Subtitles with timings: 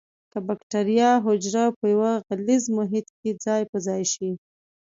[0.31, 4.29] که بکټریا حجره په یو غلیظ محیط کې ځای په ځای شي.